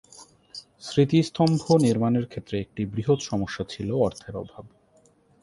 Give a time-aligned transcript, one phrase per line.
[0.81, 4.65] স্মৃতিস্তম্ভ নির্মাণের ক্ষেত্রে একটি বৃহৎ সমস্যা ছিল অর্থের অভাব।